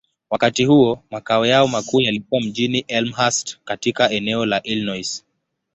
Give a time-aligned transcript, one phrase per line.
[0.29, 5.23] Wakati huo, makao yao makuu yalikuwa mjini Elmhurst, katika eneo la Illinois.